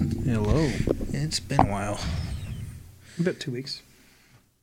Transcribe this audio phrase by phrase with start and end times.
[0.00, 0.70] Hello.
[1.12, 2.00] It's been a while.
[3.18, 3.82] About two weeks.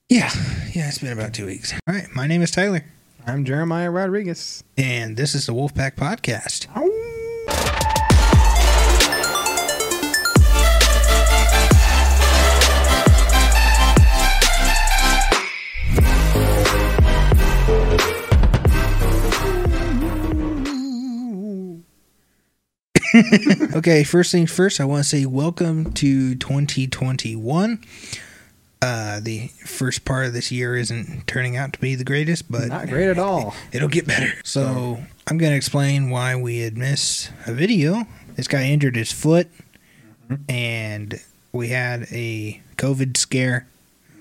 [0.09, 0.31] Yeah,
[0.73, 1.73] yeah, it's been about two weeks.
[1.87, 2.83] All right, my name is Tyler,
[3.25, 4.63] I'm Jeremiah Rodriguez.
[4.77, 6.65] and this is the Wolfpack Podcast.
[23.75, 27.83] okay, first things first, I want to say welcome to 2021.
[28.79, 32.67] Uh, the first part of this year isn't turning out to be the greatest, but
[32.67, 33.55] Not great at all.
[33.71, 34.33] it'll get better.
[34.43, 38.05] So I'm going to explain why we had missed a video.
[38.35, 39.47] This guy injured his foot,
[40.47, 41.19] and
[41.51, 43.67] we had a COVID scare.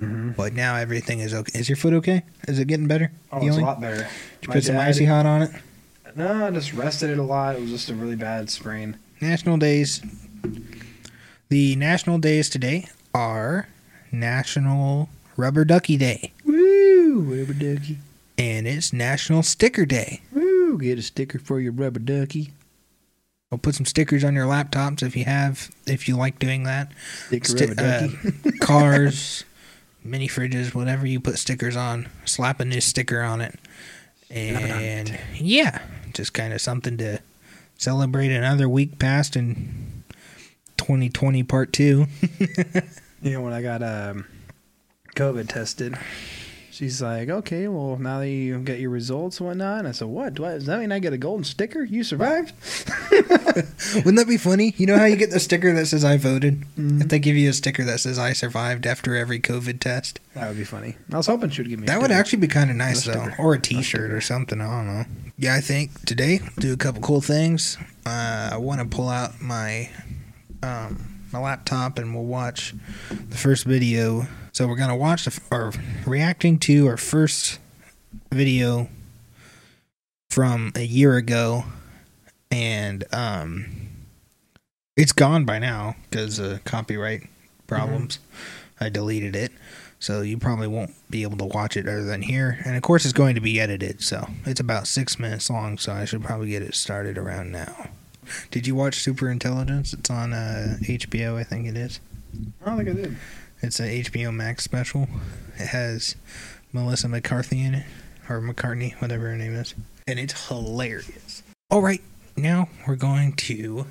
[0.00, 1.58] But now everything is okay.
[1.58, 2.22] Is your foot okay?
[2.48, 3.10] Is it getting better?
[3.32, 3.96] Oh, it's a lot better.
[3.96, 4.06] Did
[4.42, 5.50] you My put some icy hot on it?
[6.16, 7.56] No, I just rested it a lot.
[7.56, 8.96] It was just a really bad sprain.
[9.20, 10.00] National days.
[11.48, 13.68] The national days today are
[14.10, 17.98] National Rubber Ducky Day, Woo, rubber ducky.
[18.38, 20.22] and it's National Sticker Day.
[20.32, 22.52] Woo, get a sticker for your rubber ducky.
[23.52, 26.90] I'll put some stickers on your laptops if you have, if you like doing that.
[27.26, 28.00] Sticker Sti- rubber uh,
[28.42, 28.58] ducky.
[28.60, 29.44] cars,
[30.02, 33.56] mini fridges, whatever you put stickers on, slap a new sticker on it.
[34.30, 35.80] And yeah,
[36.16, 37.20] just kind of something to
[37.76, 40.02] celebrate another week past in
[40.78, 42.06] 2020 part two.
[43.22, 44.26] you know, when I got um,
[45.14, 45.96] COVID tested,
[46.76, 49.78] she's like, okay, well, now that you get your results and whatnot.
[49.80, 50.34] And I said, what?
[50.34, 51.82] Do I, does that mean I get a golden sticker?
[51.82, 52.52] You survived?
[53.94, 54.74] Wouldn't that be funny?
[54.76, 56.64] You know how you get the sticker that says I voted?
[56.76, 60.20] If they give you a sticker that says I survived after every COVID test.
[60.34, 60.96] That would be funny.
[61.12, 63.04] I was hoping she would give me a That would actually be kind of nice,
[63.04, 63.12] though.
[63.12, 63.34] sticker.
[63.38, 64.60] Or a t shirt or something.
[64.60, 65.04] I don't know.
[65.38, 67.78] Yeah, I think today, do a couple cool things.
[68.04, 69.90] Uh, I want to pull out my
[70.62, 72.74] um, my laptop and we'll watch
[73.10, 74.26] the first video.
[74.56, 75.70] So we're going to watch the, f- or
[76.06, 77.58] reacting to our first
[78.32, 78.88] video
[80.30, 81.64] from a year ago.
[82.50, 83.66] And um,
[84.96, 87.28] it's gone by now because of copyright
[87.66, 88.18] problems.
[88.80, 89.52] I deleted it.
[89.98, 92.58] So you probably won't be able to watch it other than here.
[92.64, 94.02] And of course, it's going to be edited.
[94.02, 95.76] So it's about six minutes long.
[95.76, 97.90] So I should probably get it started around now.
[98.50, 99.92] Did you watch Super Intelligence?
[99.92, 102.00] It's on uh, HBO, I think it is.
[102.64, 103.16] I don't think I did.
[103.62, 105.08] It's an HBO Max special.
[105.58, 106.14] It has
[106.72, 107.86] Melissa McCarthy in it,
[108.28, 109.74] or McCartney, whatever her name is.
[110.06, 111.42] And it's hilarious.
[111.70, 112.02] All right,
[112.36, 113.86] now we're going to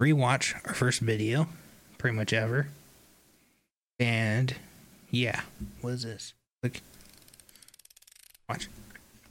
[0.00, 1.48] rewatch our first video,
[1.96, 2.68] pretty much ever.
[3.98, 4.54] And
[5.10, 5.40] yeah,
[5.80, 6.34] what is this?
[6.60, 6.82] Click.
[8.48, 8.68] Watch.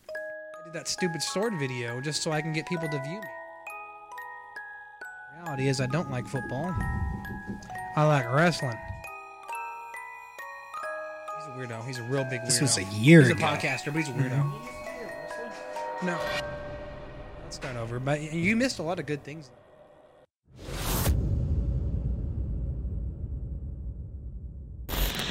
[0.09, 3.27] I did that stupid sword video just so I can get people to view me.
[5.37, 6.75] Reality is, I don't like football.
[7.95, 8.77] I like wrestling.
[11.37, 11.85] He's a weirdo.
[11.87, 12.45] He's a real big weirdo.
[12.45, 13.43] This was a year He's a ago.
[13.45, 14.51] podcaster, but he's a weirdo.
[16.03, 16.19] No.
[17.43, 17.99] Let's start over.
[17.99, 19.49] But you missed a lot of good things.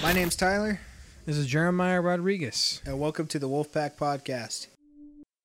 [0.02, 0.80] My name's Tyler,
[1.24, 2.82] This is Jeremiah Rodriguez.
[2.84, 4.66] and welcome to the Wolfpack Podcast.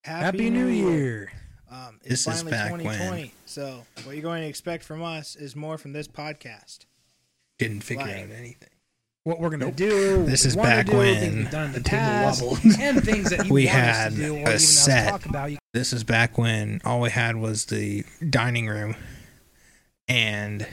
[0.03, 1.31] Happy, New Year.
[1.72, 3.22] Um, This it's is finally back 2020.
[3.22, 6.80] when- So what you're going to expect from us is more from this podcast.
[7.59, 8.69] Didn't figure Like- out anything.
[9.25, 10.25] What we're gonna do?
[10.25, 12.59] This is back do, when we've done the, the table past, wobbled.
[12.79, 15.09] and things that you We had to do, or a even set.
[15.09, 15.51] talk about.
[15.51, 18.95] You This is back when all we had was the dining room
[20.07, 20.65] and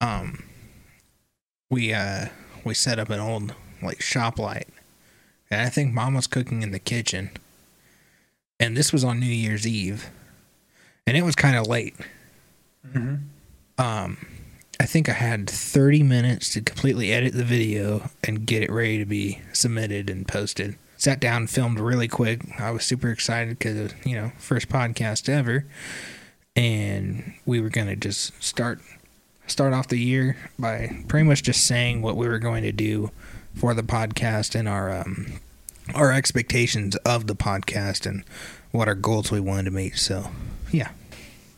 [0.00, 0.44] um
[1.70, 2.26] we uh
[2.64, 4.68] we set up an old like shop light.
[5.50, 7.30] And I think mom was cooking in the kitchen.
[8.60, 10.10] And this was on New Year's Eve.
[11.06, 11.96] And it was kind of late.
[12.86, 13.16] Mm-hmm.
[13.84, 14.18] Um
[14.84, 18.98] I think I had 30 minutes to completely edit the video and get it ready
[18.98, 20.76] to be submitted and posted.
[20.98, 22.42] Sat down, filmed really quick.
[22.60, 25.64] I was super excited because, you know, first podcast ever.
[26.54, 28.78] And we were going to just start
[29.46, 33.10] start off the year by pretty much just saying what we were going to do
[33.54, 35.40] for the podcast and our um
[35.94, 38.22] our expectations of the podcast and
[38.70, 39.96] what our goals we wanted to meet.
[39.96, 40.28] So,
[40.70, 40.90] yeah.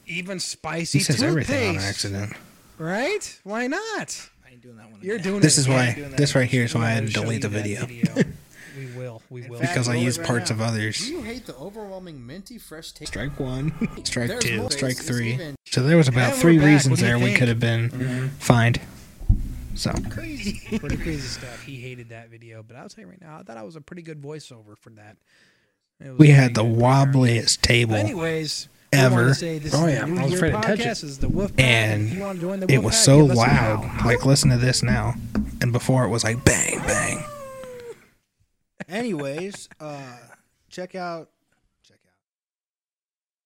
[0.06, 2.32] even spicy He says everything on accident.
[2.78, 3.40] Right?
[3.44, 4.28] Why not?
[4.46, 5.00] I ain't doing that one.
[5.02, 5.25] You're again.
[5.31, 5.76] doing This it is again.
[5.88, 7.76] why doing that this right here is why I had to show delete the you
[7.76, 8.23] that video.
[8.78, 9.23] we will.
[9.31, 9.58] We will.
[9.58, 10.56] fact, because I roll it used right parts now.
[10.56, 10.99] of others.
[10.99, 13.11] Do you hate the overwhelming minty fresh taste?
[13.12, 13.73] Strike one,
[14.05, 15.34] strike There's two, more strike three.
[15.34, 16.67] even- So there was about And we're three back.
[16.67, 17.38] reasons What do you there we think?
[17.38, 18.26] could have been mm-hmm.
[18.38, 18.81] fined.
[19.75, 21.62] So crazy, Pretty crazy stuff.
[21.64, 23.81] He hated that video, but I'll tell you right now, I thought I was a
[23.82, 25.17] pretty good voiceover for that.
[26.02, 26.76] It was we had the good.
[26.79, 27.94] wobbliest table.
[27.94, 29.34] anyways, We wanna ever.
[29.34, 30.04] say this Oh, yeah.
[30.04, 30.96] I was afraid to touch it.
[31.20, 34.04] The And If you wanna join the It was so give us a loud.
[34.04, 35.14] Like listen to this now.
[35.60, 37.24] And before it was like bang bang.
[38.88, 40.16] Anyways, uh,
[40.68, 41.30] check out,
[41.82, 42.18] check out.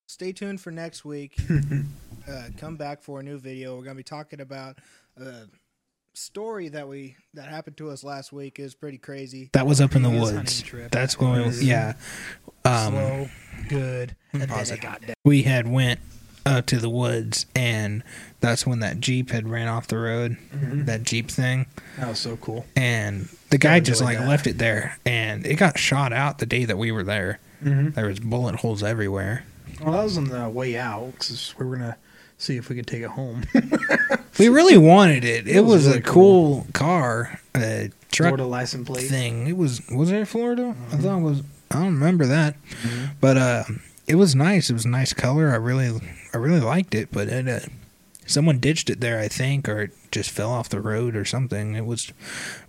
[0.06, 1.38] Stay tuned for next week.
[2.28, 3.76] uh, come back for a new video.
[3.76, 4.76] We're gonna be talking about
[5.16, 5.46] a
[6.14, 8.58] story that we that happened to us last week.
[8.58, 9.50] is pretty crazy.
[9.52, 10.36] That was up in the Previous woods.
[10.36, 10.90] hunting trip.
[10.90, 11.94] That's when we, yeah.
[12.64, 13.28] Um slow,
[13.68, 14.80] good, and then pause it it.
[14.82, 15.14] got down.
[15.24, 16.00] we had went
[16.46, 18.02] up to the woods and
[18.40, 20.36] that's when that Jeep had ran off the road.
[20.52, 21.66] That Jeep thing.
[21.98, 22.64] That was so cool.
[22.74, 24.28] And the guy just enjoyed like that.
[24.28, 27.38] left it there and it got shot out the day that we were there.
[27.62, 27.90] Mm-hmm.
[27.90, 29.44] There was bullet holes everywhere.
[29.82, 31.96] Well, that was on the way out because we were gonna
[32.40, 33.44] see if we could take it home.
[34.38, 35.46] We really wanted it.
[35.46, 39.06] It, It was was, a really cool, car, a truck Florida license plate.
[39.06, 39.46] thing.
[39.48, 40.74] It was was it in Florida?
[40.90, 41.42] I thought it was.
[41.70, 43.04] I don't remember that, Mm-hmm.
[43.20, 43.64] but uh,
[44.06, 44.70] it was nice.
[44.70, 45.50] It was a nice color.
[45.50, 46.00] I really
[46.32, 47.10] I really liked it.
[47.12, 47.60] But it, uh,
[48.26, 51.74] someone ditched it there, I think, or it just fell off the road or something.
[51.74, 52.10] It was.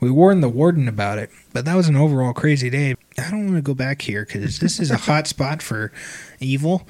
[0.01, 2.95] We warned the warden about it, but that was an overall crazy day.
[3.18, 5.92] I don't want to go back here because this is a hot spot for
[6.40, 6.88] evil.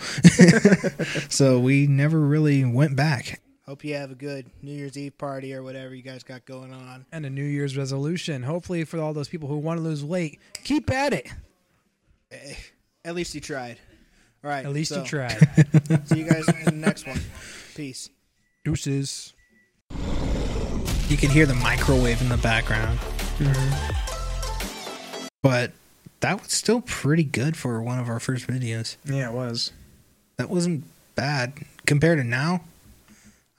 [1.30, 3.42] so we never really went back.
[3.66, 6.74] Hope you have a good New Year's Eve party or whatever you guys got going
[6.74, 7.06] on.
[7.12, 8.44] And a New Year's resolution.
[8.44, 11.28] Hopefully, for all those people who want to lose weight, keep at it.
[12.32, 12.56] Eh,
[13.06, 13.78] At least you tried.
[14.44, 14.66] All right.
[14.66, 15.38] At least so, you tried.
[16.06, 17.20] See you guys in the next one.
[17.76, 18.10] Peace.
[18.66, 19.34] Deuces.
[21.08, 23.00] You could hear the microwave in the background.
[25.44, 25.72] But
[26.22, 28.96] that was still pretty good for one of our first videos.
[29.06, 29.72] Yeah, it was.
[30.38, 30.86] That wasn't
[31.16, 31.54] bad
[31.86, 32.62] compared to now.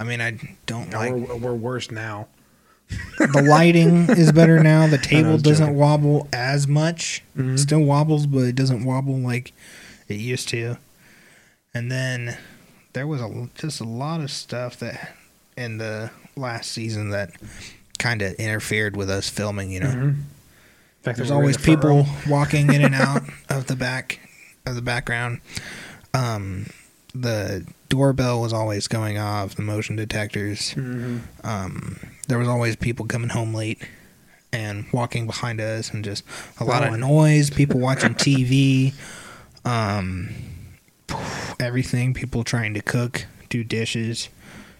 [0.00, 2.26] I mean, I don't No, like we're, we're worse now.
[3.18, 4.86] the lighting is better now.
[4.86, 5.78] The table doesn't joking.
[5.78, 7.22] wobble as much.
[7.36, 7.58] Mhm.
[7.58, 9.52] Still wobbles, but it doesn't wobble like
[10.08, 10.76] it used to.
[11.74, 12.36] And then
[12.94, 15.14] there was a, just a lot of stuff that
[15.56, 17.30] in the last season that
[17.98, 19.70] kind of interfered with us filming.
[19.70, 20.20] You know, Mm-hmm.
[21.02, 24.20] Fact, there's we were in always people walking in and out of the back
[24.66, 25.40] of the background.
[26.14, 26.66] Um,
[27.14, 29.54] the doorbell was always going off.
[29.56, 31.20] The motion detectors Mhm.
[31.44, 33.82] um, there was always people coming home late
[34.52, 36.24] and walking behind us and just
[36.60, 38.92] a lot of noise people watching tv
[39.64, 40.28] um,
[41.60, 44.28] everything people trying to cook do dishes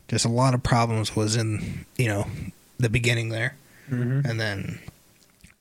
[0.09, 2.27] just a lot of problems was in you know
[2.79, 3.55] the beginning there
[3.91, 4.25] Mhm.
[4.29, 4.79] and then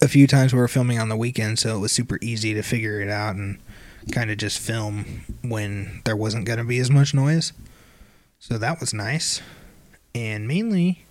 [0.01, 2.63] a few times we were filming on the weekend so it was super easy to
[2.63, 3.59] figure it out and
[4.11, 7.53] kind of just film when there wasn't going to be as much noise.
[8.39, 9.41] So that was nice.
[10.15, 11.05] And mainly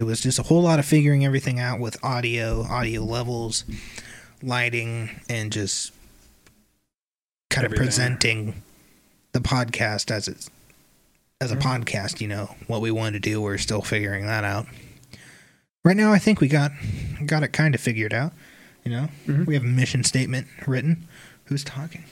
[0.00, 3.64] it was just a whole lot of figuring everything out with audio audio levels
[4.42, 5.92] lighting and just
[7.50, 8.62] kind of presenting
[9.32, 10.50] the podcast as it's
[11.40, 11.68] as a mm-hmm.
[11.68, 13.40] podcast you know what we wanted to do.
[13.40, 14.66] We're still figuring that out
[15.84, 16.70] right now i think we got
[17.26, 18.32] got it kind of figured out
[18.84, 19.46] you know Mhm.
[19.46, 21.06] we have a mission statement written
[21.46, 22.04] who's talking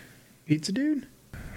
[0.46, 1.06] Pizza dude.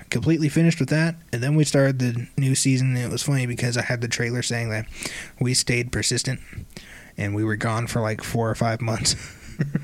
[0.09, 3.45] completely finished with that and then we started the new season and it was funny
[3.47, 4.85] because i had the trailer saying that
[5.39, 6.39] we stayed persistent
[7.17, 9.15] and we were gone for like four or five months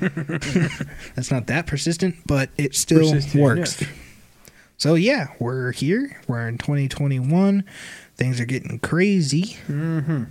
[1.14, 3.94] that's not that persistent but it still Persistent works enough.
[4.76, 7.64] so yeah we're here we're in 2021
[8.16, 10.24] things are getting crazy Mm-hmm.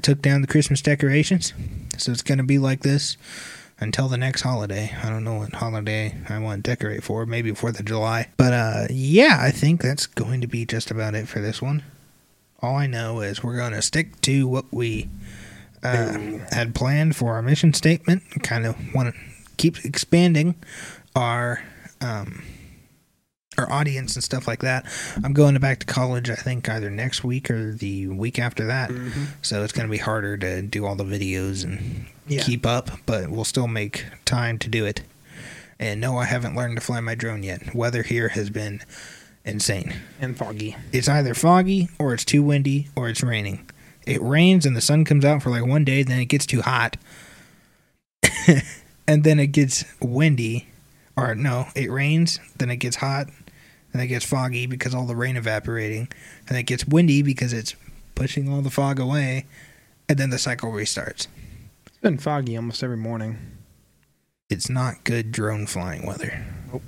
[0.00, 1.52] I took down the christmas decorations
[1.98, 3.18] so it's gonna be like this
[3.80, 4.94] until the next holiday.
[5.02, 8.28] I don't know what holiday I want to decorate for, maybe Fourth of July.
[8.38, 11.82] But uh yeah, I think that's going to be just about it for this one.
[12.62, 15.08] All I know is we're gonna stick to what we
[15.82, 16.18] uh,
[16.52, 18.22] had planned for our mission statement.
[18.42, 19.20] Kind of want to
[19.56, 20.54] keep expanding
[21.16, 21.62] our
[22.00, 22.42] um
[23.58, 24.86] our audience and stuff like that.
[25.24, 26.30] I'm going back to college.
[26.30, 28.90] I think either next week or the week after that.
[28.90, 29.24] Mm-hmm.
[29.42, 32.42] So it's going to be harder to do all the videos and Yeah.
[32.42, 35.02] keep up, but we'll still make time to do it.
[35.78, 37.74] And no, I haven't learned to fly my drone yet.
[37.74, 38.82] Weather here has been
[39.44, 39.94] insane.
[40.20, 40.76] And foggy.
[40.92, 43.68] It's either foggy or it's too windy or it's raining.
[44.06, 46.62] It rains and the sun comes out for like one day, then it gets too
[46.62, 46.96] hot.
[49.08, 50.66] and then it gets windy.
[51.20, 53.28] Or no, it rains, then it gets hot,
[53.92, 56.08] then it gets foggy because all the rain evaporating,
[56.48, 57.74] and it gets windy because it's
[58.14, 59.46] pushing all the fog away,
[60.08, 61.26] and then the cycle restarts.
[61.86, 63.38] It's been foggy almost every morning.
[64.48, 66.44] It's not good drone flying weather.
[66.72, 66.82] Nope.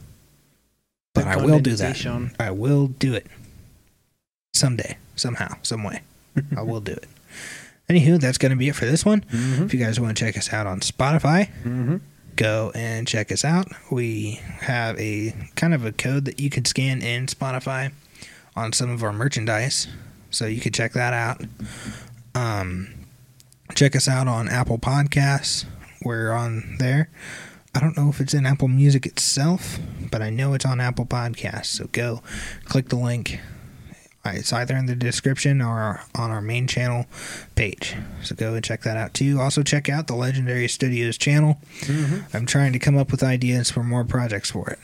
[1.14, 1.96] But I will do that.
[1.96, 2.34] Condensation.
[2.40, 3.26] I will do it.
[4.54, 6.02] Someday, somehow, some way.
[6.56, 7.06] I will do it.
[7.88, 9.20] Anywho, that's going to be it for this one.
[9.22, 9.64] Mm-hmm.
[9.64, 11.96] If you guys want to check us out on Spotify, Mm-hmm.
[12.36, 13.68] Go and check us out.
[13.90, 17.92] We have a kind of a code that you can scan in Spotify
[18.56, 19.88] on some of our merchandise.
[20.30, 21.42] So you could check that out.
[22.34, 22.94] Um,
[23.74, 25.64] check us out on Apple Podcasts.
[26.04, 27.10] We're on there.
[27.74, 29.78] I don't know if it's in Apple Music itself,
[30.10, 31.66] but I know it's on Apple Podcasts.
[31.66, 32.22] So go
[32.64, 33.40] click the link.
[34.24, 37.06] It's either in the description or on our main channel
[37.56, 37.96] page.
[38.22, 39.40] So go and check that out too.
[39.40, 41.58] Also, check out the Legendary Studios channel.
[41.80, 42.36] Mm-hmm.
[42.36, 44.78] I'm trying to come up with ideas for more projects for it.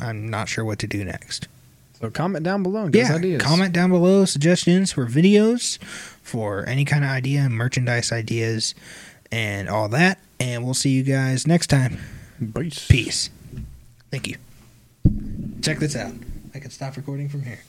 [0.00, 1.48] I'm not sure what to do next.
[2.00, 2.84] So comment down below.
[2.84, 3.42] And give us Yeah, ideas.
[3.42, 5.78] comment down below suggestions for videos,
[6.22, 8.74] for any kind of idea, merchandise ideas,
[9.32, 10.18] and all that.
[10.38, 11.98] And we'll see you guys next time.
[12.54, 12.86] Peace.
[12.88, 13.30] Peace.
[14.10, 14.36] Thank you.
[15.60, 16.12] Check this out.
[16.52, 17.60] I can stop recording from here.